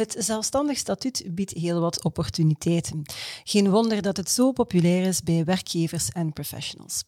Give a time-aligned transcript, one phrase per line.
[0.00, 3.02] Het zelfstandig statuut biedt heel wat opportuniteiten.
[3.44, 7.04] Geen wonder dat het zo populair is bij werkgevers en professionals.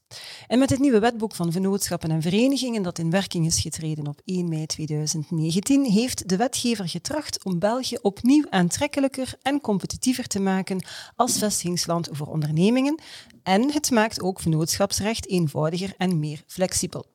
[0.46, 4.20] En met het nieuwe wetboek van vennootschappen en verenigingen dat in werking is getreden op
[4.24, 10.84] 1 mei 2019, heeft de wetgever getracht om België opnieuw aantrekkelijker en competitiever te maken
[11.16, 13.00] als vestigingsland voor ondernemingen.
[13.42, 17.06] En het maakt ook vennootschapsrecht eenvoudiger en meer flexibel.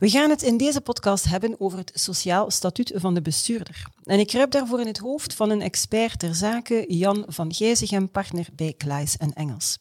[0.00, 3.84] We gaan het in deze podcast hebben over het sociaal statuut van de bestuurder.
[4.04, 8.10] En ik kruip daarvoor in het hoofd van een expert ter zake, Jan van Gijzigem,
[8.10, 9.78] partner bij Klaes en Engels.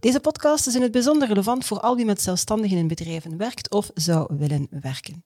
[0.00, 3.70] Deze podcast is in het bijzonder relevant voor al wie met zelfstandigen in bedrijven werkt
[3.70, 5.24] of zou willen werken.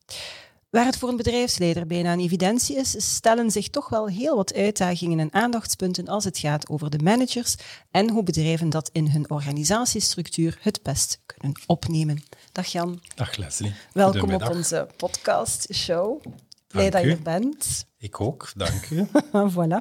[0.71, 4.55] Waar het voor een bedrijfsleider bijna een evidentie is, stellen zich toch wel heel wat
[4.55, 7.55] uitdagingen en aandachtspunten als het gaat over de managers
[7.91, 12.23] en hoe bedrijven dat in hun organisatiestructuur het best kunnen opnemen.
[12.53, 13.01] Dag Jan.
[13.15, 13.75] Dag Leslie.
[13.93, 16.23] Welkom op onze podcast-show.
[16.67, 17.87] Blij dat je er bent.
[17.99, 19.07] Ik ook, dank u.
[19.55, 19.79] voilà.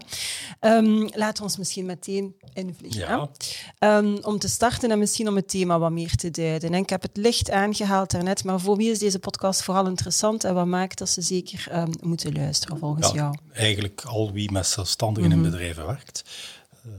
[0.60, 3.00] Um, laten we ons misschien meteen invliegen.
[3.00, 3.98] Ja.
[3.98, 6.74] Um, om te starten en misschien om het thema wat meer te duiden.
[6.74, 10.44] En ik heb het licht aangehaald daarnet, maar voor wie is deze podcast vooral interessant
[10.44, 13.38] en wat maakt dat ze zeker um, moeten luisteren volgens ja, jou?
[13.54, 15.46] Eigenlijk al wie met zelfstandigen mm -hmm.
[15.46, 16.24] in bedrijven werkt.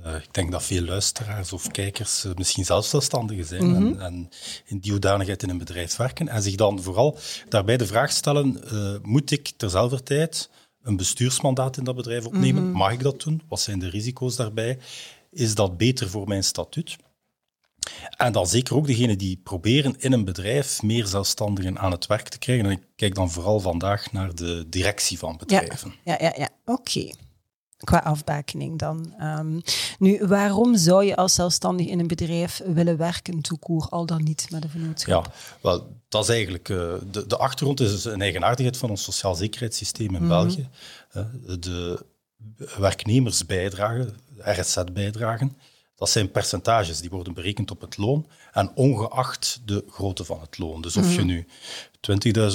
[0.04, 3.92] Uh, ik denk dat veel luisteraars of kijkers uh, misschien zelf zelfstandigen zijn mm -hmm.
[3.92, 4.28] en, en,
[4.64, 6.28] in die hoedanigheid in een bedrijf werken.
[6.28, 10.50] En zich dan vooral daarbij de vraag stellen, uh, moet ik terzelfde tijd
[10.82, 12.62] een bestuursmandaat in dat bedrijf opnemen?
[12.62, 12.78] Mm -hmm.
[12.78, 13.42] Mag ik dat doen?
[13.48, 14.78] Wat zijn de risico's daarbij?
[15.30, 16.96] Is dat beter voor mijn statuut?
[18.16, 22.28] En dan zeker ook degenen die proberen in een bedrijf meer zelfstandigen aan het werk
[22.28, 22.64] te krijgen.
[22.64, 25.94] En ik kijk dan vooral vandaag naar de directie van bedrijven.
[26.04, 26.32] Ja, ja, ja.
[26.36, 26.48] ja.
[26.64, 26.98] oké.
[26.98, 27.14] Okay
[27.86, 29.14] qua afbakening dan.
[29.20, 29.62] Um,
[29.98, 34.46] nu, waarom zou je als zelfstandig in een bedrijf willen werken, toekoer, al dan niet
[34.50, 35.24] met een vennootschap?
[35.24, 36.68] Ja, wel, dat is eigenlijk...
[36.68, 40.28] Uh, de, de achtergrond is een eigenaardigheid van ons sociaal zekerheidssysteem in mm -hmm.
[40.28, 40.68] België.
[41.16, 41.22] Uh,
[41.60, 42.04] de
[42.78, 45.56] werknemersbijdragen, RSZ-bijdragen,
[45.96, 50.58] dat zijn percentages die worden berekend op het loon en ongeacht de grootte van het
[50.58, 50.82] loon.
[50.82, 51.46] Dus of je nu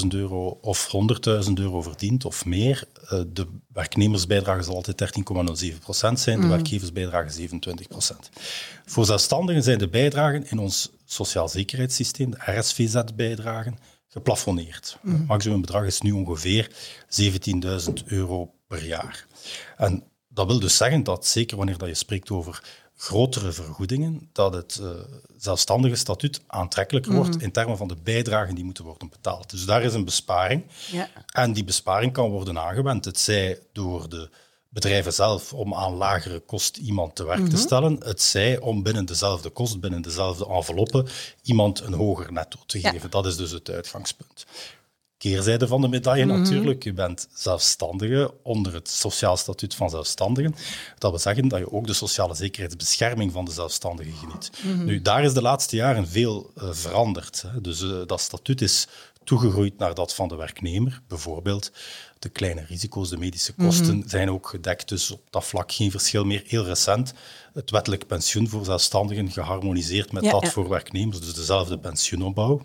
[0.02, 0.96] 20.000 euro of
[1.48, 2.84] 100.000 euro verdient of meer,
[3.28, 6.50] de werknemersbijdrage zal altijd 13,07% zijn, de -hmm.
[6.50, 7.52] werkgeversbijdrage 27%.
[8.86, 14.98] Voor zelfstandigen zijn de bijdragen in ons sociaal zekerheidssysteem, de RSVZ-bijdragen, geplafonneerd.
[15.02, 15.14] -hmm.
[15.14, 16.70] Het maximumbedrag is nu ongeveer
[17.88, 19.26] 17.000 euro per jaar.
[19.78, 22.64] En dat wil dus zeggen dat zeker wanneer dat je spreekt over
[23.02, 24.90] grotere vergoedingen, dat het uh,
[25.38, 29.50] zelfstandige statuut aantrekkelijker wordt in termen van de bijdragen die moeten worden betaald.
[29.50, 30.64] Dus daar is een besparing.
[30.92, 31.10] Ja.
[31.34, 34.30] En die besparing kan worden aangewend, het zij door de
[34.70, 39.06] bedrijven zelf om aan lagere kost iemand te werk te stellen, het zij om binnen
[39.06, 41.06] dezelfde kost, binnen dezelfde enveloppe,
[41.42, 43.00] iemand een hoger netto te geven.
[43.02, 43.08] Ja.
[43.08, 44.46] Dat is dus het uitgangspunt
[45.22, 46.40] keerzijde van de medaille mm -hmm.
[46.40, 46.84] natuurlijk.
[46.84, 50.56] Je bent zelfstandige onder het sociaal statuut van zelfstandigen.
[50.98, 54.52] Dat wil zeggen dat je ook de sociale zekerheidsbescherming van de zelfstandigen geniet.
[54.62, 54.86] Mm -hmm.
[54.86, 57.42] Nu, daar is de laatste jaren veel uh, veranderd.
[57.48, 57.62] Hè.
[57.62, 58.88] Dus uh, dat statuut is
[59.24, 61.02] toegegroeid naar dat van de werknemer.
[61.08, 61.72] Bijvoorbeeld
[62.20, 64.10] de kleine risico's, de medische kosten mm -hmm.
[64.10, 64.90] zijn ook gedekt.
[64.90, 66.44] Dus op dat vlak geen verschil meer.
[66.46, 67.14] Heel recent
[67.54, 70.50] het wettelijk pensioen voor zelfstandigen geharmoniseerd met ja, dat ja.
[70.50, 71.20] voor werknemers.
[71.20, 72.62] Dus dezelfde pensioenopbouw.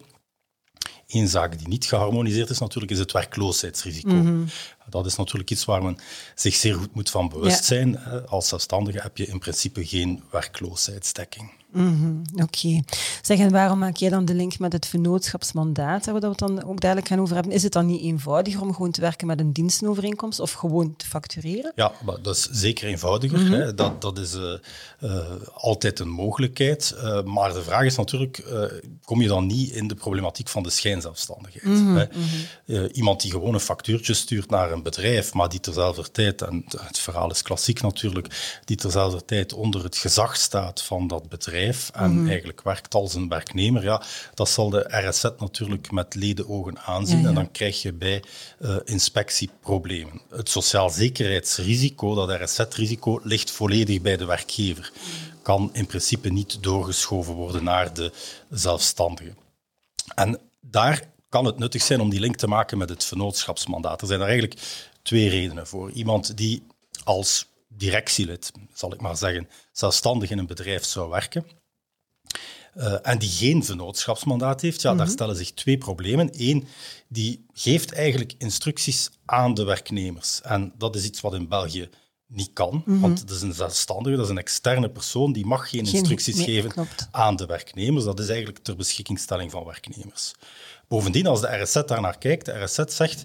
[1.07, 4.09] Eén zaak die niet geharmoniseerd is natuurlijk, is het werkloosheidsrisico.
[4.09, 4.47] -hmm.
[4.89, 5.99] Dat is natuurlijk iets waar men
[6.35, 7.65] zich zeer goed moet van bewust ja.
[7.65, 7.99] zijn.
[8.27, 11.51] Als zelfstandige heb je in principe geen werkloosheidsdekking.
[11.77, 12.23] Mm -hmm.
[12.33, 12.43] Oké.
[12.43, 12.85] Okay.
[13.23, 16.65] Zeg, en waarom maak jij dan de link met het vennootschapsmandaat, waar we het dan
[16.65, 17.53] ook duidelijk gaan over hebben?
[17.53, 21.07] Is het dan niet eenvoudiger om gewoon te werken met een dienstenovereenkomst of gewoon te
[21.07, 21.73] factureren?
[21.75, 23.39] Ja, maar dat is zeker eenvoudiger.
[23.39, 23.55] Mm -hmm.
[23.55, 23.75] hè.
[23.75, 24.53] Dat, dat is uh,
[25.01, 25.25] uh,
[25.55, 26.95] altijd een mogelijkheid.
[26.97, 28.45] Uh, maar de vraag is natuurlijk,
[29.05, 31.65] kom je dan niet in de problematiek van de schijnzelfstandigheid?
[31.65, 31.97] Mm
[32.67, 32.87] -hmm.
[32.93, 36.99] iemand die gewoon een factuurtje stuurt naar een bedrijf, maar die terzelfde tijd, en het
[36.99, 42.11] verhaal is klassiek natuurlijk, die terzelfde tijd onder het gezag staat van dat bedrijf, en
[42.11, 42.29] mm -hmm.
[42.29, 44.03] eigenlijk werkt als een werknemer, ja,
[44.35, 47.17] dat zal de RSZ natuurlijk met ledenogen aanzien.
[47.17, 47.29] Ja, ja.
[47.29, 48.23] En dan krijg je bij
[48.61, 50.21] uh, inspectie problemen.
[50.31, 54.93] Het sociaal zekerheidsrisico, dat RSZ-risico, ligt volledig bij de werkgever.
[55.43, 58.13] Kan in principe niet doorgeschoven worden naar de
[58.51, 59.35] zelfstandige.
[60.15, 64.01] En daar kan het nuttig zijn om die link te maken met het vennootschapsmandaat.
[64.01, 64.61] Er zijn er eigenlijk
[65.03, 65.91] twee redenen voor.
[65.91, 66.63] Iemand die
[67.05, 71.47] als directielid, zal ik maar zeggen, zelfstandig in een bedrijf zou werken.
[72.75, 76.31] uh, en die geen vennootschapsmandaat heeft, ja, daar stellen zich twee problemen.
[76.33, 76.69] Eén,
[77.09, 80.41] die geeft eigenlijk instructies aan de werknemers.
[80.43, 81.89] En dat is iets wat in België
[82.27, 85.87] niet kan, want het is een zelfstandige, dat is een externe persoon, die mag geen,
[85.87, 88.05] instructies geven aan de werknemers.
[88.05, 90.33] Dat is eigenlijk ter beschikkingstelling van werknemers.
[90.89, 93.25] Bovendien, als de RSZ daarnaar kijkt, de RSZ zegt,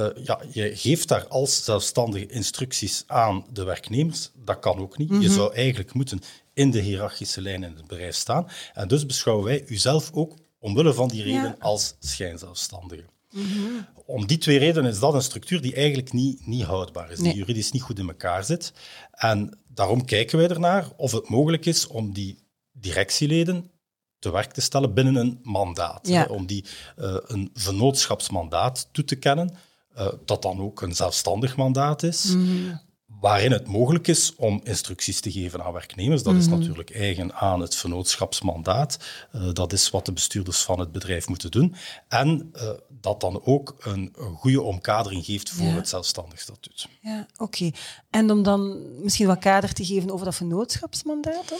[0.00, 4.30] uh, ja, je geeft daar als zelfstandige instructies aan de werknemers.
[4.34, 5.08] Dat kan ook niet.
[5.08, 5.30] Je mhm.
[5.30, 6.20] zou eigenlijk moeten
[6.54, 8.48] in de hiërarchische lijn in het bedrijf staan.
[8.74, 13.04] En dus beschouwen wij uzelf ook omwille van die reden als schijnzelfstandige.
[13.30, 17.18] Mm Om die twee redenen is dat een structuur die eigenlijk niet, niet houdbaar is,
[17.18, 18.72] die juridisch niet goed in elkaar zit.
[19.10, 22.38] En daarom kijken wij ernaar of het mogelijk is om die
[22.72, 23.70] directieleden
[24.18, 26.28] te werk te stellen binnen een mandaat.
[26.28, 26.64] om die
[26.98, 29.56] uh, een vennootschapsmandaat toe te kennen,
[29.98, 32.24] uh, dat dan ook een zelfstandig mandaat is.
[32.24, 32.76] Mhm.
[33.20, 36.22] Waarin het mogelijk is om instructies te geven aan werknemers.
[36.22, 36.58] Dat is mhm.
[36.58, 38.98] natuurlijk eigen aan het vennootschapsmandaat.
[39.32, 41.74] Uh, dat is wat de bestuurders van het bedrijf moeten doen.
[42.08, 42.52] En
[43.00, 46.88] dat dan ook een, een, goede omkadering geeft voor het zelfstandig statuut.
[47.00, 47.70] Ja, oké.
[48.10, 51.58] En om dan misschien wat kader te geven over dat vennootschapsmandaat dan?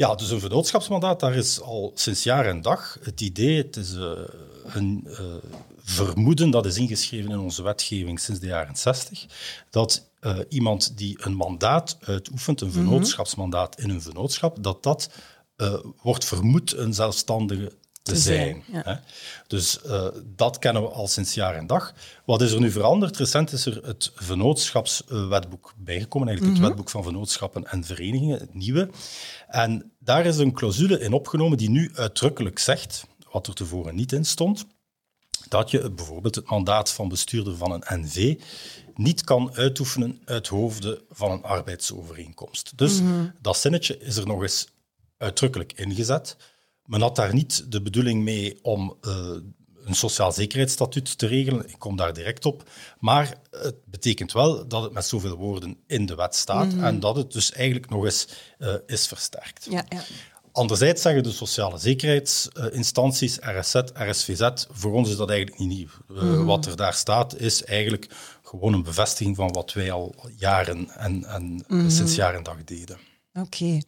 [0.00, 3.94] Ja, dus een vennootschapsmandaat, daar is al sinds jaar en dag het idee, het is
[3.94, 4.10] uh,
[4.64, 5.18] een uh,
[5.82, 9.26] vermoeden, dat is ingeschreven in onze wetgeving sinds de jaren 60,
[9.70, 12.76] dat uh, iemand die een mandaat uitoefent, een mhm.
[12.76, 15.10] vennootschapsmandaat in een vennootschap, dat dat
[16.02, 17.72] wordt vermoed een zelfstandige
[18.14, 18.64] te, zijn.
[19.46, 21.94] Dus uh, dat kennen we al sinds jaar en dag.
[22.24, 23.16] Wat is er nu veranderd?
[23.16, 26.74] Recent is er het vennootschapswetboek bijgekomen, eigenlijk het mhm.
[26.74, 28.90] wetboek van vennootschappen en verenigingen, het nieuwe.
[29.48, 34.12] En daar is een clausule in opgenomen die nu uitdrukkelijk zegt, wat er tevoren niet
[34.12, 34.66] in stond,
[35.48, 38.40] dat je bijvoorbeeld het mandaat van bestuurder van een NV
[38.94, 42.72] niet kan uitoefenen uit hoofde van een arbeidsovereenkomst.
[42.78, 43.26] Dus mhm.
[43.40, 44.68] dat zinnetje is er nog eens
[45.16, 46.36] uitdrukkelijk ingezet.
[46.90, 49.12] Men had daar niet de bedoeling mee om uh,
[49.84, 51.68] een sociaal zekerheidsstatuut te regelen.
[51.68, 52.68] Ik kom daar direct op.
[52.98, 56.84] Maar het betekent wel dat het met zoveel woorden in de wet staat mhm.
[56.84, 58.28] en dat het dus eigenlijk nog eens
[58.58, 59.66] uh, is versterkt.
[59.70, 60.02] Ja, ja.
[60.52, 65.88] Anderzijds zeggen de sociale zekerheidsinstanties, RSZ, RSVZ, voor ons is dat eigenlijk niet nieuw.
[66.10, 68.06] Uh, mm Wat er daar staat is eigenlijk
[68.42, 72.64] gewoon een bevestiging van wat wij al jaren en, en mm sinds jaar en dag
[72.64, 72.98] deden.
[73.44, 73.78] Oké.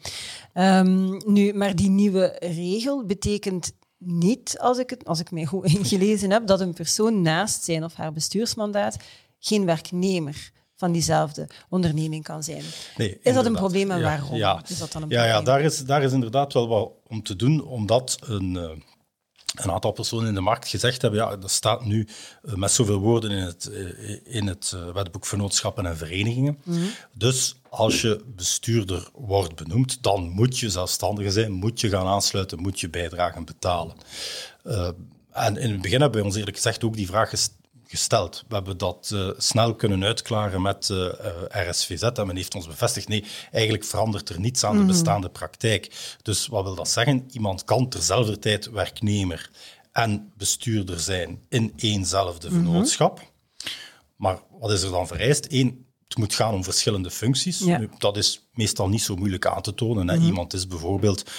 [0.52, 5.64] Ehm, nu, maar die nieuwe regel betekent niet, als ik, het, als ik mij goed
[5.76, 8.96] ingelezen heb, dat een persoon naast zijn of haar bestuursmandaat
[9.38, 12.62] geen werknemer van diezelfde onderneming kan zijn.
[12.96, 14.36] Nee, is dat een probleem en waarom?
[14.36, 17.22] Ja, is dat dan een ja, ja daar, is, daar is inderdaad wel wat om
[17.22, 18.70] te doen, omdat een, eh,
[19.54, 22.08] een aantal personen in de markt gezegd hebben, ja, dat staat nu
[22.42, 26.58] eh, met zoveel woorden in het, eh, in het eh, wetboek vennootschappen en verenigingen.
[26.62, 26.80] Mhm.
[27.12, 32.60] Dus als je bestuurder wordt benoemd, dan moet je zelfstandige zijn, moet je gaan aansluiten,
[32.60, 33.94] moet je bijdragen betalen.
[35.32, 37.60] en in het begin hebben wij ons eerlijk gezegd ook die vraag gesteld.
[37.92, 42.66] We hebben dat uh, snel kunnen uitklaren met uh, eh, RSVZ en men heeft ons
[42.66, 44.86] bevestigd, nee, eigenlijk verandert er niets aan de mhm.
[44.86, 46.16] bestaande praktijk.
[46.22, 47.26] Dus wat wil dat zeggen?
[47.30, 49.50] Iemand kan terzelfde tijd werknemer
[49.92, 52.56] en bestuurder zijn in éénzelfde mhm.
[52.56, 53.20] vennootschap.
[54.16, 55.46] Maar wat is er dan vereist?
[55.50, 57.64] Eén, het moet gaan om verschillende functies.
[57.98, 60.08] dat is meestal niet zo moeilijk aan te tonen.
[60.08, 60.16] Hè.
[60.16, 60.26] Mhm.
[60.26, 61.30] Iemand is bijvoorbeeld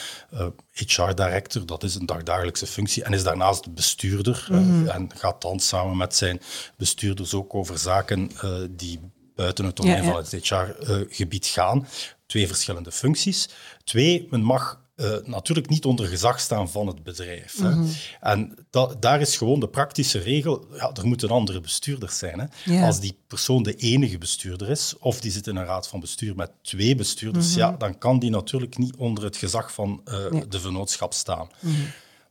[0.71, 5.59] HR-director, eh, dat is een dagdagelijkse functie, en is daarnaast bestuurder mm en gaat dan
[5.59, 6.41] samen met zijn
[6.77, 8.99] bestuurders ook over zaken uh, die
[9.35, 11.87] buiten het domein van het HR-gebied gaan.
[12.25, 13.49] Twee verschillende functies.
[13.83, 17.59] Twee, men mag uh, natuurlijk niet onder gezag staan van het bedrijf.
[17.61, 17.69] hè.
[17.69, 17.87] Mhm.
[18.21, 18.55] En
[18.99, 22.49] daar is gewoon de praktische regel, ja, er moeten andere bestuurders zijn.
[22.65, 22.85] Hè.
[22.85, 26.35] Als die persoon de enige bestuurder is, of die zit in een raad van bestuur
[26.35, 27.59] met twee bestuurders, mhm.
[27.59, 31.49] ja, dan kan die natuurlijk niet onder het gezag van uh, de vennootschap staan.
[31.59, 31.73] Mhm.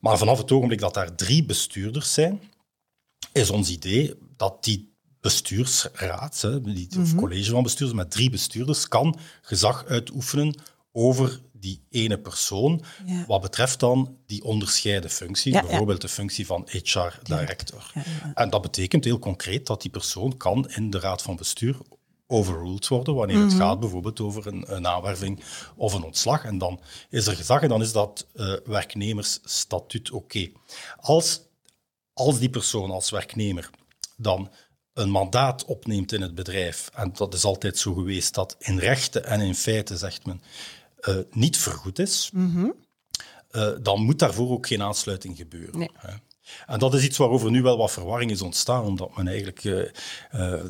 [0.00, 2.40] Maar vanaf het ogenblik dat daar drie bestuurders zijn,
[3.32, 8.88] is ons idee dat die bestuursraad, hè, die, of college van bestuurders met drie bestuurders,
[8.88, 10.54] kan gezag uitoefenen
[10.92, 12.84] over die ene persoon,
[13.26, 17.92] wat betreft dan die onderscheiden functie, bijvoorbeeld de functie van HR-director.
[18.34, 21.76] En dat betekent heel concreet dat die persoon kan in de raad van bestuur
[22.26, 23.56] overruled worden wanneer het mhm.
[23.56, 25.42] gaat bijvoorbeeld over een, een, aanwerving
[25.76, 26.44] of een ontslag.
[26.44, 30.50] En dan is er gezag en dan is dat uh, werknemersstatuut oké.
[30.96, 31.40] Als,
[32.12, 33.70] als die persoon als werknemer
[34.16, 34.50] dan
[34.92, 39.24] een mandaat opneemt in het bedrijf, en dat is altijd zo geweest, dat in rechten
[39.24, 40.42] en in feite, zegt men,
[41.08, 42.74] uh, niet vergoed is, mm -hmm.
[43.52, 45.78] uh, dan moet daarvoor ook geen aansluiting gebeuren.
[45.78, 45.90] Nee.
[46.66, 49.78] En dat is iets waarover nu wel wat verwarring is ontstaan, omdat men eigenlijk uh,
[49.78, 49.88] uh,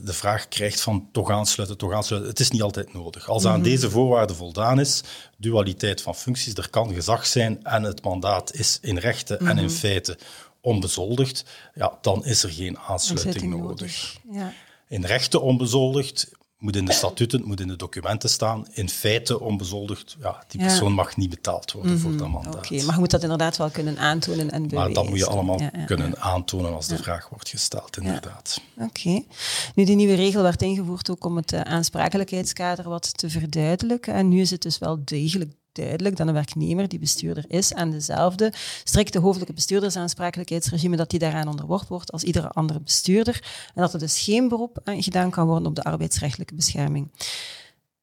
[0.02, 2.30] de vraag krijgt van toch aansluiten, toch aansluiten.
[2.30, 3.28] Het is niet altijd nodig.
[3.28, 3.68] Als aan mhm.
[3.68, 5.02] deze voorwaarden voldaan is,
[5.36, 9.64] dualiteit van functies, er kan gezag zijn en het mandaat is in rechten en in
[9.64, 9.74] mhm.
[9.74, 10.18] feite
[10.60, 13.66] onbezoldigd, ja, dan is er geen aansluiting nodig.
[13.68, 14.16] nodig.
[14.30, 14.52] Ja.
[14.88, 16.30] In rechten onbezoldigd
[16.62, 18.66] moet in de statuten, moet in de documenten staan.
[18.72, 22.30] In feite onbezoldigd, ja, die persoon mag niet betaald worden voor dat mhm.
[22.30, 22.56] mandaat.
[22.56, 24.76] Oké, maar je moet dat inderdaad wel kunnen aantonen en bewijzen.
[24.76, 28.60] Maar dat moet je allemaal kunnen aantonen als de vraag wordt gesteld, inderdaad.
[28.78, 29.22] Oké.
[29.74, 34.14] Nu, die nieuwe regel werd ingevoerd ook om het uh, aansprakelijkheidskader wat te verduidelijken.
[34.14, 37.90] En nu is het dus wel degelijk duidelijk dat een werknemer die bestuurder is aan
[37.90, 38.52] dezelfde
[38.84, 43.98] strikte hoofdelijke bestuurdersaansprakelijkheidsregime dat die daaraan onderworpen wordt als iedere andere bestuurder en dat er
[43.98, 47.10] dus geen beroep gedaan kan worden op de arbeidsrechtelijke bescherming.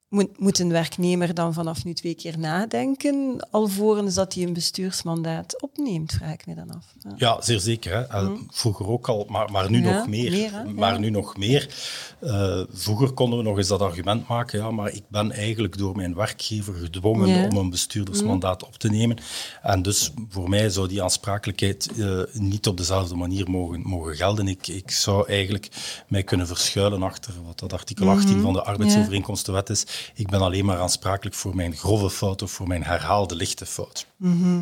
[0.10, 5.62] Moet, moet een werknemer dan vanaf nu twee keer nadenken, alvorens dat hij een bestuursmandaat
[5.62, 6.86] opneemt, vraag ik me dan af.
[7.18, 8.08] Ja, zeer zeker.
[8.10, 8.20] Hè.
[8.20, 8.38] Hm.
[8.50, 10.64] Vroeger ook al, maar, maar nu nog meer.
[10.76, 11.70] maar nu nog meer.
[12.22, 15.96] Uh, vroeger konden we nog eens dat argument maken, ja, maar ik ben eigenlijk door
[15.96, 19.18] mijn werkgever gedwongen om een bestuurdersmandaat op te nemen.
[19.62, 24.48] En dus voor mij zou die aansprakelijkheid uh, niet op dezelfde manier mogen, mogen gelden.
[24.48, 25.68] Ik, ik zou eigenlijk
[26.08, 28.42] mij kunnen verschuilen achter wat dat artikel 18 mhm.
[28.42, 32.68] van de arbeidsovereenkomstenwet is ik ben alleen maar aansprakelijk voor mijn grove fout of voor
[32.68, 34.08] mijn herhaalde lichte fout.
[34.18, 34.62] Mhm.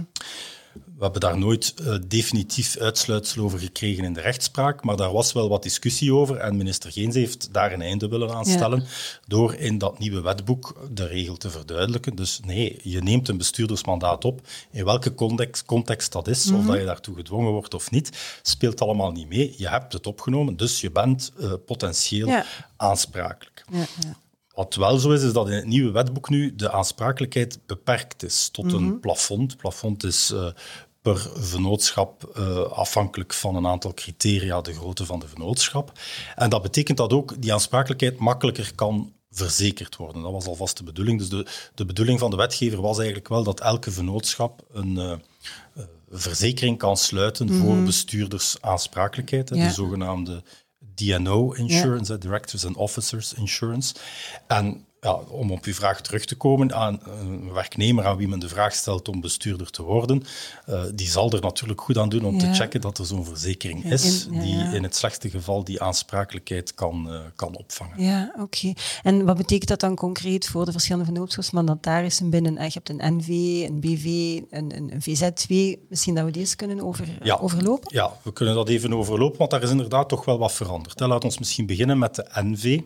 [0.98, 5.34] We hebben daar nooit uh, definitief uitsluitsel over gekregen in de rechtspraak, maar daar was
[5.34, 8.84] wel wat discussie over en minister Geens heeft daar een einde willen aan stellen
[9.28, 12.16] door in dat nieuwe wetboek de regel te verduidelijken.
[12.16, 14.42] Dus nee, je neemt een bestuurdersmandaat op,
[14.72, 16.68] in welke context, context dat is, of mhm.
[16.68, 19.54] dat je daartoe gedwongen wordt of niet, speelt allemaal niet mee.
[19.58, 22.44] Je hebt het opgenomen, dus je bent uh, potentieel
[22.78, 23.66] aansprakelijk.
[23.72, 23.86] Ja,
[24.58, 28.50] wat wel zo is, is dat in het nieuwe wetboek nu de aansprakelijkheid beperkt is
[28.50, 29.00] tot een mhm.
[29.00, 29.52] plafond.
[29.52, 30.48] Het plafond is uh,
[31.02, 35.92] per vennootschap uh, afhankelijk van een aantal criteria de grootte van de vennootschap.
[36.36, 40.22] En dat betekent dat ook die aansprakelijkheid makkelijker kan verzekerd worden.
[40.22, 41.20] Dat was alvast de bedoeling.
[41.20, 41.46] Dus de,
[41.76, 45.14] de bedoeling van de wetgever was eigenlijk wel dat elke vennootschap een uh,
[46.10, 47.86] verzekering kan sluiten voor mhm.
[47.86, 49.68] bestuurdersaansprakelijkheid, ja.
[49.68, 50.44] de zogenaamde
[50.98, 53.94] DNO insurance, uh, directors and officers insurance.
[54.50, 58.40] En ja, om op uw vraag terug te komen, aan een werknemer aan wie men
[58.40, 60.24] de vraag stelt om bestuurder te worden,
[60.70, 63.92] uh, die zal er natuurlijk goed aan doen om te checken dat er zo'n verzekering
[63.92, 68.04] is, die in het slechtste geval die aansprakelijkheid kan, uh, kan opvangen.
[68.04, 68.74] Ja, oké.
[69.04, 72.58] En wat betekent dat dan concreet voor de verschillende vennootschapsmandatarissen binnen?
[72.58, 73.28] Eh, je hebt een NV,
[73.70, 74.06] een BV,
[74.50, 75.80] een, een, een VZ2.
[75.90, 77.08] Misschien dat we deze kunnen over,
[77.40, 77.94] overlopen?
[77.94, 81.00] Ja, we kunnen dat even overlopen, want daar is inderdaad toch wel wat veranderd.
[81.00, 82.80] Laat ons misschien beginnen met de NV.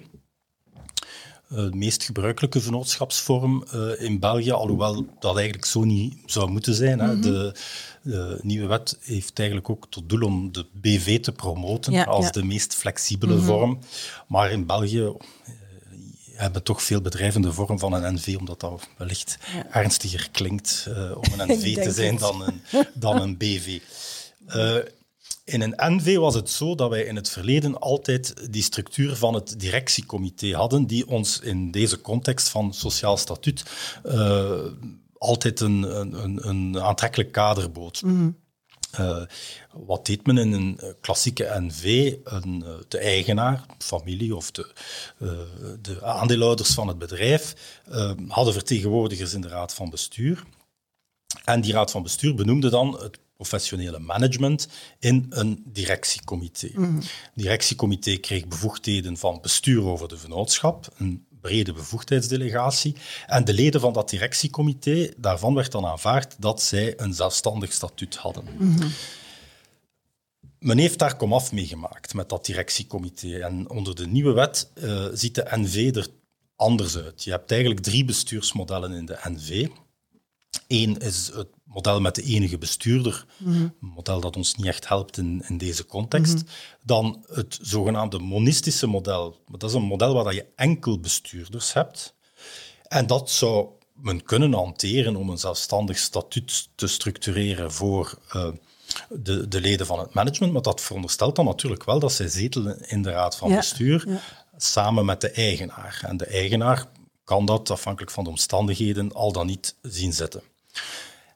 [1.52, 6.74] Eh, de meest gebruikelijke vennootschapsvorm uh, in België, alhoewel dat eigenlijk zo niet zou moeten
[6.74, 7.00] zijn.
[7.00, 7.14] hè.
[7.14, 7.22] Mhm.
[7.22, 7.54] de,
[8.02, 12.44] de, nieuwe wet heeft eigenlijk ook tot doel om de BV te promoten als de
[12.44, 13.46] meest flexibele mhm.
[13.46, 13.80] vorm.
[14.28, 15.14] Maar in België uh,
[16.34, 19.38] hebben toch veel bedrijven de vorm van een NV, omdat dat wellicht
[19.72, 22.62] ernstiger klinkt om een NV te zijn dan een,
[22.94, 23.80] dan een BV.
[25.52, 29.34] In een NV was het zo dat wij in het verleden altijd die structuur van
[29.34, 33.64] het directiecomité hadden, die ons in deze context van sociaal statuut
[34.06, 34.66] uh,
[35.18, 38.02] altijd een, een, een, aantrekkelijk kader bood.
[38.02, 38.30] Mhm.
[39.00, 39.24] Uh,
[39.72, 42.16] wat deed men in een klassieke NV?
[42.24, 44.72] Een, de eigenaar, familie of de,
[45.18, 45.32] uh,
[45.82, 47.56] de aandeelhouders van het bedrijf
[48.28, 50.44] hadden vertegenwoordigers in de raad van bestuur.
[51.44, 54.68] En die raad van bestuur benoemde dan het professionele management
[55.00, 56.72] in een directiecomité.
[56.76, 57.02] Mm.
[57.34, 62.96] directiecomité kreeg bevoegdheden van bestuur over de vennootschap, een brede bevoegdheidsdelegatie.
[63.28, 68.16] En de leden van dat directiecomité, daarvan werd dan aanvaard dat zij een zelfstandig statuut
[68.16, 68.44] hadden.
[68.58, 68.92] Mm-hmm.
[70.60, 73.40] Men heeft daar komaf mee gemaakt met dat directiecomité.
[73.40, 76.08] En onder de nieuwe wet uh, ziet de NV er
[76.56, 77.24] anders uit.
[77.24, 79.68] Je hebt eigenlijk drie bestuursmodellen in de NV.
[80.68, 83.62] Eén is het model met de enige bestuurder, mhm.
[83.62, 86.34] een model dat ons niet echt helpt in, in deze context.
[86.34, 86.44] Mhm.
[86.84, 89.36] Dan het zogenaamde monistische model.
[89.48, 92.14] Dat is een model waar je enkel bestuurders hebt.
[92.88, 98.48] En dat zou men kunnen hanteren om een zelfstandig statuut te structureren voor uh,
[99.10, 100.54] de, de, leden van het management.
[100.54, 104.22] Maar dat veronderstelt dan natuurlijk wel dat zij zetelen in de raad van bestuur
[104.58, 106.04] samen met de eigenaar.
[106.08, 106.88] En de eigenaar
[107.24, 110.42] kan dat, afhankelijk van de omstandigheden, al dan niet zien zitten.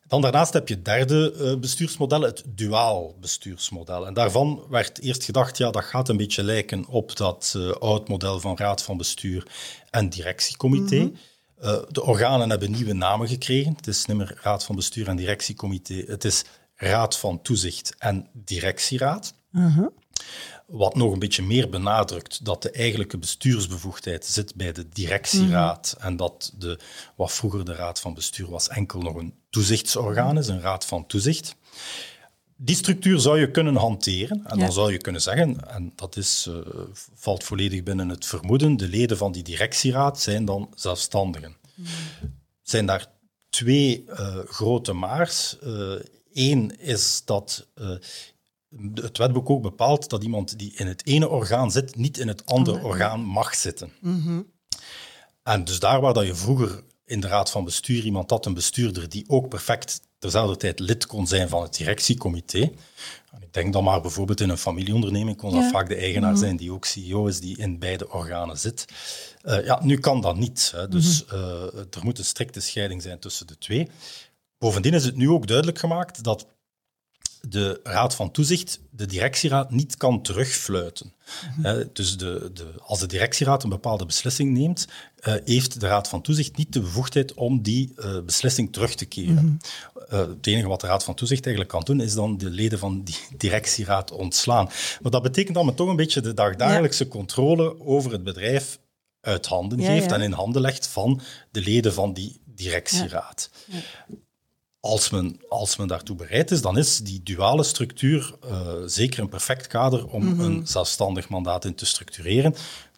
[0.07, 4.07] Dan daarnaast heb je het derde uh, bestuursmodel, het duaal bestuursmodel.
[4.07, 8.07] En daarvan werd eerst gedacht, ja, dat gaat een beetje lijken op dat uh, oud
[8.07, 9.47] model van raad van bestuur
[9.89, 10.95] en directiecomité.
[10.95, 11.15] Mm
[11.89, 13.73] de organen hebben nieuwe namen gekregen.
[13.75, 16.03] Het is niet meer raad van bestuur en directiecomité.
[16.07, 16.43] Het is
[16.75, 19.33] raad van toezicht en directieraad.
[19.51, 19.87] Uh-huh.
[20.67, 26.15] Wat nog een beetje meer benadrukt dat de eigenlijke bestuursbevoegdheid zit bij de directieraad en
[26.17, 26.79] dat de,
[27.15, 31.05] wat vroeger de raad van bestuur was, enkel nog een toezichtsorgaan is, een raad van
[31.07, 31.55] toezicht.
[32.57, 34.63] Die structuur zou je kunnen hanteren en Ja.
[34.63, 36.55] dan zou je kunnen zeggen, en dat is, eh,
[37.15, 41.55] valt volledig binnen het vermoeden, de leden van die directieraad zijn dan zelfstandigen.
[42.61, 43.07] Zijn daar
[43.49, 45.55] twee eh, grote maars.
[46.33, 47.89] Eén is dat eh,
[48.93, 52.45] het wetboek ook bepaalt dat iemand die in het ene orgaan zit, niet in het
[52.45, 53.91] andere orgaan mag zitten.
[55.43, 58.53] En dus daar waar dat je vroeger in de raad van bestuur iemand had, een
[58.53, 62.71] bestuurder die ook perfect terzelfde tijd lid kon zijn van het directiecomité.
[63.31, 66.57] En ik denk dan maar bijvoorbeeld in een familieonderneming kon dat vaak de eigenaar zijn
[66.57, 68.85] die ook CEO is, die in beide organen zit.
[69.41, 70.71] Eh, ja, nu kan dat niet.
[70.75, 70.87] Hè.
[70.87, 73.87] Dus eh, er moet een strikte scheiding zijn tussen de twee.
[74.57, 76.47] Bovendien is het nu ook duidelijk gemaakt dat
[77.49, 81.13] de Raad van Toezicht de directieraad niet kan terugfluiten.
[81.93, 84.87] Dus de, de, als de directieraad een bepaalde beslissing neemt,
[85.19, 89.05] eh, heeft de Raad van Toezicht niet de bevoegdheid om die eh, beslissing terug te
[89.05, 89.59] keren.
[90.09, 92.79] Eh, het enige wat de Raad van Toezicht eigenlijk kan doen, is dan de leden
[92.79, 94.69] van die directieraad ontslaan.
[95.01, 98.79] Maar dat betekent dat men toch een beetje de dagdagelijkse controle over het bedrijf
[99.21, 100.15] uit handen Ja, geeft ja.
[100.15, 101.21] en in handen legt van
[101.51, 103.49] de leden van die directieraad.
[104.85, 109.29] Als men, als men daartoe bereid is, dan is die duale structuur eh, zeker een
[109.29, 110.39] perfect kader om Mhm.
[110.41, 112.51] een zelfstandig mandaat in te structureren.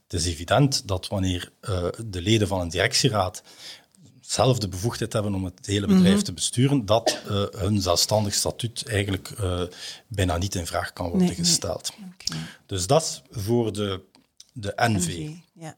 [0.03, 3.43] Het is evident dat wanneer eh, de leden van een directieraad
[4.21, 6.23] zelf de bevoegdheid hebben om het hele bedrijf Mhm.
[6.23, 9.29] te besturen, dat eh, hun zelfstandig statuut eigenlijk
[10.07, 11.45] bijna niet in vraag kan worden Nee, nee.
[11.45, 11.91] gesteld.
[12.65, 14.01] Dus dat is voor de,
[14.53, 15.07] de NV.
[15.07, 15.75] NV, Ja.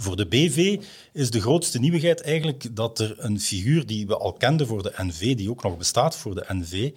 [0.00, 0.80] Voor de BV
[1.12, 4.92] is de grootste nieuwigheid eigenlijk dat er een figuur die we al kenden voor de
[4.96, 6.90] NV, die ook nog bestaat voor de NV,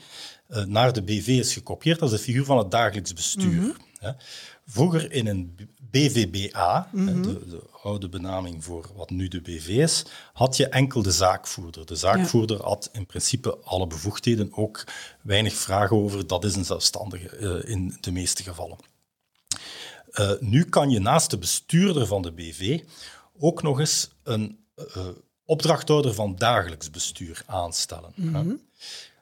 [0.48, 2.00] eh, naar de BV is gekopieerd.
[2.00, 3.76] Dat is de figuur van het dagelijks bestuur.
[4.00, 4.12] hè.
[4.68, 5.56] Vroeger in een
[5.92, 11.12] BVBA, de, de oude benaming voor wat nu de BV is, had je enkel de
[11.12, 11.86] zaakvoerder.
[11.86, 14.84] De zaakvoerder had in principe alle bevoegdheden, ook
[15.22, 16.28] weinig vragen over.
[16.28, 18.78] Dat is een zelfstandige eh, in de meeste gevallen.
[20.12, 22.80] Eh, nu kan je naast de bestuurder van de BV
[23.40, 25.08] ook nog eens een eh,
[25.46, 28.14] opdrachthouder van dagelijks bestuur aanstellen.
[28.16, 28.44] hè.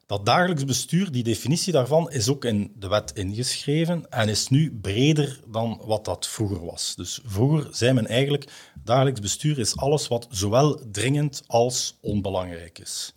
[0.06, 4.80] Dat dagelijks bestuur, die definitie daarvan, is ook in de wet ingeschreven en is nu
[4.82, 6.96] breder dan wat dat vroeger was.
[6.96, 8.52] Dus vroeger zei men eigenlijk,
[8.84, 13.14] dagelijks bestuur is alles wat zowel dringend als onbelangrijk is.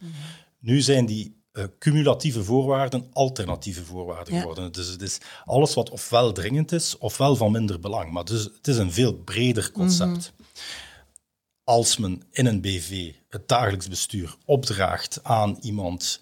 [0.58, 4.40] Nu zijn die eh, cumulatieve voorwaarden alternatieve voorwaarden Ja.
[4.40, 4.72] geworden.
[4.72, 8.12] Dus het is alles wat ofwel dringend is, ofwel van minder belang.
[8.12, 10.32] Maar dus, het is een veel breder concept.
[11.64, 16.20] Als men in een BV het dagelijks bestuur opdraagt aan iemand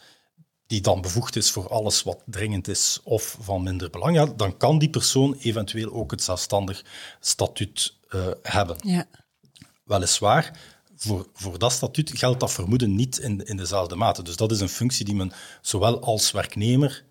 [0.67, 4.57] die dan bevoegd is voor alles wat dringend is of van minder belang, ja, dan
[4.57, 6.85] kan die persoon eventueel ook het zelfstandig
[7.21, 8.77] statuut eh, hebben.
[8.81, 9.07] Ja.
[9.85, 10.59] Weliswaar,
[11.03, 14.23] voor, voor dat statuut geldt dat vermoeden niet in, in dezelfde mate.
[14.23, 17.05] Dus dat is een functie die men zowel als werknemer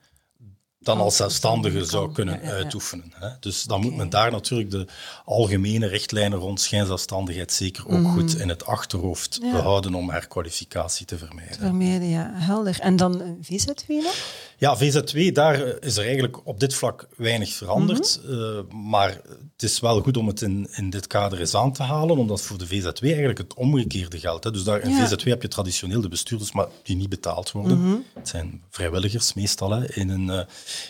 [0.79, 3.11] dan als, zelfstandige zou kunnen uitoefenen.
[3.15, 3.29] Hè.
[3.39, 4.87] Dus dan moet men daar natuurlijk de
[5.25, 9.47] algemene richtlijnen rond schijnzelfstandigheid zeker ook goed in het achterhoofd Mhm.
[9.47, 9.53] Ja.
[9.55, 11.55] behouden om herkwalificatie te vermijden.
[11.59, 12.31] Vermijden, ja.
[12.33, 12.79] Helder.
[12.79, 14.15] En dan eh, VZW nog?
[14.57, 18.19] Ja, VZ2, daar eh, is er eigenlijk op dit vlak weinig veranderd.
[18.23, 18.33] Mhm.
[18.33, 19.09] Eh, maar
[19.53, 22.41] het is wel goed om het in, in dit kader eens aan te halen, omdat
[22.41, 24.43] voor de VZ2 eigenlijk het omgekeerde geldt.
[24.43, 24.51] Hè.
[24.51, 25.07] Dus daar, in Ja.
[25.09, 27.81] VZ2 heb je traditioneel de bestuurders, maar die niet betaald worden.
[27.81, 27.95] Mhm.
[28.13, 30.45] Het zijn vrijwilligers meestal hè, in een,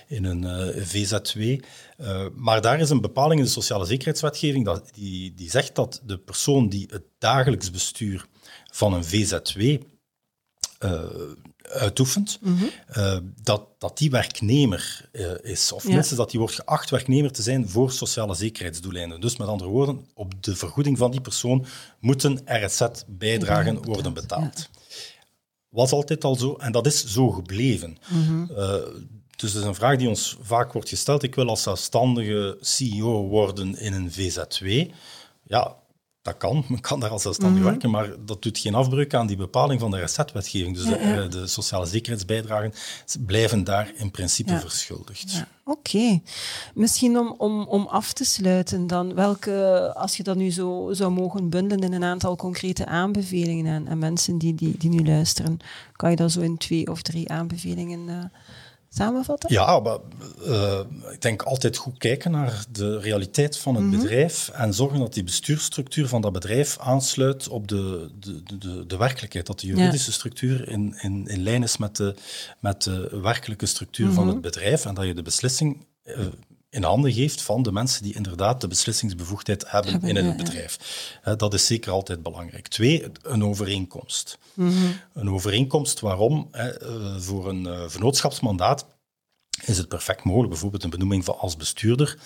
[0.08, 1.65] in een eh, VZ2.
[1.98, 6.02] Eh, maar daar is een bepaling in de sociale zekerheidswetgeving dat, die, die zegt dat
[6.06, 8.26] de persoon die het dagelijks bestuur
[8.72, 9.84] van een VZ2
[10.80, 11.02] eh,
[11.62, 12.39] uitoefent,
[12.88, 15.10] eh, dat, dat die werknemer
[15.42, 15.72] is.
[15.72, 15.94] Of Ja.
[15.94, 19.22] minstens dat die wordt geacht werknemer te zijn voor sociale zekerheidsdoeleinden.
[19.22, 21.65] Dus met andere woorden, op de vergoeding van die persoon
[22.00, 24.70] moeten RSZ-bijdragen worden betaald.
[25.70, 27.98] Was altijd al zo en dat is zo gebleven.
[28.56, 28.76] Eh,
[29.39, 31.23] dus dat is een vraag die ons vaak wordt gesteld.
[31.23, 34.91] Ik wil als zelfstandige CEO worden in een VZ2.
[35.43, 35.75] Ja,
[36.21, 36.63] dat kan.
[36.69, 39.91] Men kan daar als zelfstandig werken, maar dat doet geen afbreuk aan die bepaling van
[39.91, 40.75] de RSZ-wetgeving.
[40.75, 42.73] Dus de, eh, de sociale zekerheidsbijdragen
[43.25, 44.60] blijven daar in principe Ja.
[44.60, 45.32] verschuldigd.
[45.32, 46.21] Ja, Oké.
[46.73, 51.12] Misschien om, om, om af te sluiten dan, welke, als je dat nu zo zou
[51.12, 55.60] mogen bundelen in een aantal concrete aanbevelingen aan, aan mensen die, die, die nu luisteren,
[55.91, 58.32] kan je dat zo in twee of drie aanbevelingen
[58.89, 59.54] samenvatten?
[59.54, 59.97] Ja, maar
[60.45, 60.80] uh,
[61.12, 63.97] ik denk altijd goed kijken naar de realiteit van het mhm.
[63.99, 68.97] bedrijf en zorgen dat die bestuursstructuur van dat bedrijf aansluit op de, de, de, de
[68.97, 69.45] werkelijkheid.
[69.45, 72.15] Dat de juridische structuur in, in, in lijn is met de,
[72.60, 74.34] met de werkelijke structuur van mhm.
[74.34, 76.25] het bedrijf en dat je de beslissing uh,
[76.70, 80.78] in handen geeft van de mensen die inderdaad de beslissingsbevoegdheid hebben, in het bedrijf.
[81.38, 82.68] dat is zeker altijd belangrijk.
[82.68, 84.38] Twee, een overeenkomst.
[84.54, 84.92] Mhm.
[85.14, 86.48] Een overeenkomst waarom?
[86.52, 86.68] Eh,
[87.18, 88.86] voor een uh, vennootschapsmandaat
[89.66, 92.18] is het perfect mogelijk, bijvoorbeeld een benoeming van als bestuurder.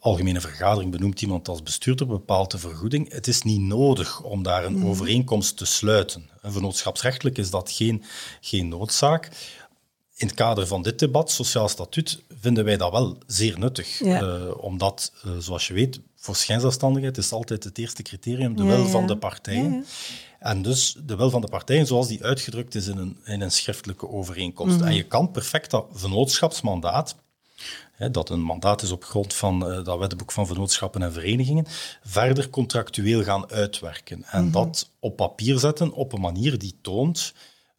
[0.00, 3.12] Algemene vergadering benoemt iemand als bestuurder, bepaalt de vergoeding.
[3.12, 4.86] Het is niet nodig om daar een mhm.
[4.86, 6.30] overeenkomst te sluiten.
[6.42, 8.04] Vennootschapsrechtelijk is dat geen,
[8.40, 9.28] geen noodzaak
[10.22, 14.00] in het kader van dit debat, sociaal statuut, vinden wij dat wel zeer nuttig.
[14.00, 18.86] Eh, omdat, uh, zoals je weet, voor schijnzelfstandigheid is altijd het eerste criterium de wil
[18.86, 19.86] van de partijen.
[20.38, 23.50] En dus de wil van de partijen zoals die uitgedrukt is in een, in een
[23.50, 24.76] schriftelijke overeenkomst.
[24.78, 24.86] Mhm.
[24.86, 27.16] En je kan perfect dat vennootschapsmandaat,
[27.92, 31.66] hè, dat een mandaat is op grond van uh, dat wetboek van vennootschappen en verenigingen,
[32.04, 34.24] verder contractueel gaan uitwerken.
[34.24, 34.52] En mhm.
[34.52, 37.32] dat op papier zetten op een manier die toont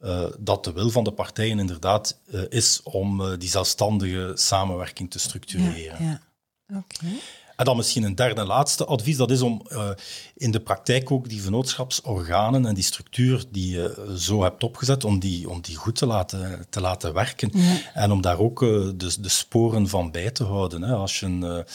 [0.03, 5.11] uh, dat de wil van de partijen inderdaad uh, is om uh, die zelfstandige samenwerking
[5.11, 6.03] te structureren.
[6.03, 6.21] Ja,
[6.67, 6.77] ja.
[6.77, 7.19] Okay.
[7.55, 9.89] En dan misschien een derde en laatste advies, dat is om uh,
[10.35, 15.19] in de praktijk ook die vennootschapsorganen en die structuur die je zo hebt opgezet, om
[15.19, 17.49] die, om die goed te laten, te laten werken.
[17.53, 17.77] Ja.
[17.93, 20.81] En om daar ook uh, de, de sporen van bij te houden.
[20.81, 20.93] Hè.
[20.93, 21.65] Als je een, een,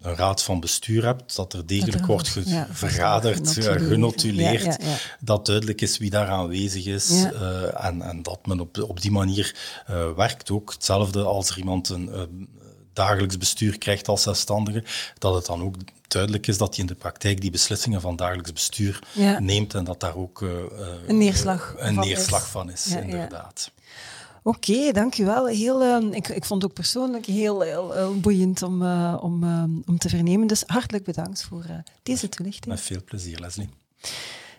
[0.00, 4.76] raad van bestuur hebt, dat er degelijk dat wordt ge ja, vergaderd, genotuleerd,
[5.20, 7.24] dat duidelijk is wie daar aanwezig is
[7.74, 9.56] en, en dat men op, op die manier
[10.16, 10.50] werkt.
[10.50, 12.48] Ook hetzelfde als er iemand een
[12.92, 14.84] dagelijks bestuur krijgt als zelfstandige,
[15.18, 15.74] dat het dan ook
[16.08, 18.98] duidelijk is dat hij in de praktijk die beslissingen van dagelijks bestuur
[19.38, 20.50] neemt en dat daar ook uh,
[21.06, 22.48] een neerslag, een van, neerslag is.
[22.48, 23.70] van is, inderdaad.
[24.42, 25.46] Oké, okay, dankjewel.
[25.46, 29.44] Heel, uh, ik, ik vond het ook persoonlijk heel, heel, heel boeiend om, uh, om,
[29.86, 30.46] om te vernemen.
[30.46, 31.64] Dus hartelijk bedankt voor
[32.02, 32.66] deze toelichting.
[32.66, 33.68] Met veel plezier, Leslie.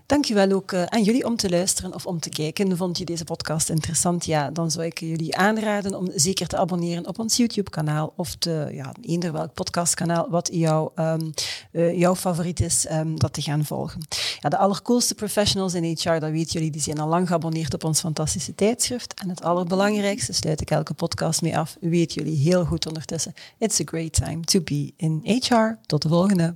[0.06, 2.78] Dankjewel ook uh, aan jullie om te luisteren of om te kijken.
[2.78, 4.26] Vond je deze podcast interessant?
[4.26, 8.70] Ja, dan zou ik jullie aanraden om zeker te abonneren op ons YouTube-kanaal of te,
[8.72, 11.34] ja, eender welk podcastkanaal wat jou, um,
[11.72, 14.02] uh, jouw favoriet is, um, dat te gaan volgen.
[14.40, 17.84] Ja, de allercoolste professionals in HR, dat weten jullie, die zijn al lang geabonneerd op
[17.84, 19.14] ons fantastische tijdschrift.
[19.20, 23.34] En het allerbelangrijkste, sluit ik elke podcast mee af, weten jullie heel goed ondertussen.
[23.58, 25.78] It's a great time to be in HR.
[25.86, 26.56] Tot de volgende.